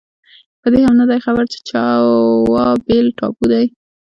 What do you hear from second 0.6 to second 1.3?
په دې هم نه دی